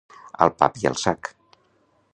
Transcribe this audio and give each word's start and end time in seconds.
Al 0.45 0.53
pap 0.61 0.79
i 0.85 0.89
al 0.91 0.97
sac. 1.03 1.31